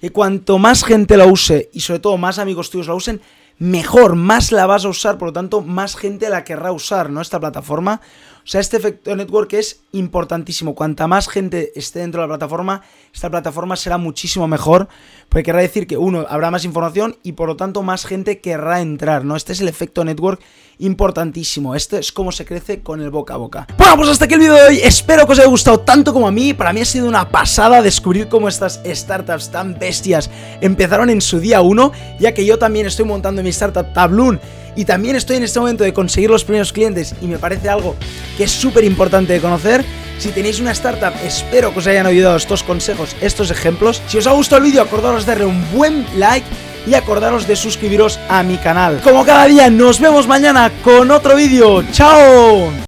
Que 0.00 0.10
cuanto 0.10 0.58
más 0.58 0.84
gente 0.84 1.16
lo 1.16 1.26
use 1.26 1.70
y 1.72 1.80
sobre 1.80 2.00
todo 2.00 2.18
más 2.18 2.38
amigos 2.38 2.70
tuyos 2.70 2.88
lo 2.88 2.96
usen, 2.96 3.20
mejor, 3.58 4.16
más 4.16 4.52
la 4.52 4.66
vas 4.66 4.84
a 4.84 4.88
usar, 4.88 5.18
por 5.18 5.28
lo 5.28 5.32
tanto, 5.32 5.60
más 5.62 5.96
gente 5.96 6.28
la 6.28 6.44
querrá 6.44 6.72
usar, 6.72 7.10
¿no? 7.10 7.20
Esta 7.20 7.40
plataforma. 7.40 8.00
O 8.44 8.46
sea, 8.46 8.60
este 8.60 8.76
efecto 8.76 9.16
network 9.16 9.54
es 9.54 9.80
importantísimo. 9.92 10.74
Cuanta 10.74 11.06
más 11.06 11.28
gente 11.28 11.72
esté 11.76 12.00
dentro 12.00 12.20
de 12.20 12.28
la 12.28 12.36
plataforma, 12.36 12.82
esta 13.12 13.30
plataforma 13.30 13.74
será 13.74 13.96
muchísimo 13.96 14.46
mejor. 14.46 14.86
Porque 15.30 15.44
querrá 15.44 15.60
decir 15.60 15.86
que, 15.86 15.96
uno, 15.96 16.26
habrá 16.28 16.50
más 16.50 16.66
información 16.66 17.16
y 17.22 17.32
por 17.32 17.48
lo 17.48 17.56
tanto 17.56 17.82
más 17.82 18.04
gente 18.04 18.40
querrá 18.40 18.82
entrar, 18.82 19.24
¿no? 19.24 19.34
Este 19.34 19.54
es 19.54 19.62
el 19.62 19.68
efecto 19.68 20.04
network 20.04 20.42
importantísimo. 20.78 21.74
Este 21.74 21.98
es 21.98 22.12
cómo 22.12 22.32
se 22.32 22.44
crece 22.44 22.82
con 22.82 23.00
el 23.00 23.08
boca 23.08 23.32
a 23.32 23.38
boca. 23.38 23.66
Bueno, 23.78 23.96
pues 23.96 24.10
hasta 24.10 24.26
aquí 24.26 24.34
el 24.34 24.40
vídeo 24.40 24.54
de 24.54 24.62
hoy. 24.62 24.80
Espero 24.82 25.24
que 25.24 25.32
os 25.32 25.38
haya 25.38 25.48
gustado 25.48 25.80
tanto 25.80 26.12
como 26.12 26.28
a 26.28 26.30
mí. 26.30 26.52
Para 26.52 26.74
mí 26.74 26.82
ha 26.82 26.84
sido 26.84 27.08
una 27.08 27.30
pasada 27.30 27.80
descubrir 27.80 28.28
cómo 28.28 28.48
estas 28.48 28.82
startups 28.84 29.50
tan 29.50 29.78
bestias 29.78 30.30
empezaron 30.60 31.08
en 31.08 31.22
su 31.22 31.40
día 31.40 31.62
1, 31.62 31.92
ya 32.20 32.34
que 32.34 32.44
yo 32.44 32.58
también 32.58 32.86
estoy 32.86 33.06
montando 33.06 33.42
mi 33.42 33.48
startup 33.48 33.92
Tabloon 33.94 34.38
y 34.76 34.84
también 34.84 35.16
estoy 35.16 35.36
en 35.36 35.44
este 35.44 35.60
momento 35.60 35.84
de 35.84 35.92
conseguir 35.92 36.30
los 36.30 36.44
primeros 36.44 36.72
clientes 36.72 37.14
y 37.20 37.26
me 37.26 37.38
parece 37.38 37.68
algo 37.68 37.96
que 38.36 38.44
es 38.44 38.50
súper 38.50 38.84
importante 38.84 39.32
de 39.32 39.40
conocer. 39.40 39.84
Si 40.18 40.30
tenéis 40.30 40.60
una 40.60 40.72
startup, 40.72 41.12
espero 41.24 41.72
que 41.72 41.80
os 41.80 41.86
hayan 41.86 42.06
ayudado 42.06 42.36
estos 42.36 42.62
consejos, 42.62 43.16
estos 43.20 43.50
ejemplos. 43.50 44.00
Si 44.06 44.18
os 44.18 44.26
ha 44.26 44.32
gustado 44.32 44.62
el 44.62 44.70
vídeo, 44.70 44.82
acordaros 44.82 45.26
de 45.26 45.32
darle 45.32 45.46
un 45.46 45.64
buen 45.72 46.06
like 46.16 46.46
y 46.86 46.94
acordaros 46.94 47.46
de 47.46 47.56
suscribiros 47.56 48.18
a 48.28 48.42
mi 48.42 48.56
canal. 48.58 49.00
Como 49.02 49.24
cada 49.24 49.46
día, 49.46 49.70
nos 49.70 50.00
vemos 50.00 50.26
mañana 50.26 50.70
con 50.82 51.10
otro 51.10 51.36
vídeo. 51.36 51.82
¡Chao! 51.92 52.72